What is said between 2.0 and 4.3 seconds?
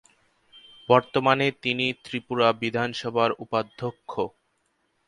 ত্রিপুরা বিধানসভার উপাধ্যক্ষ।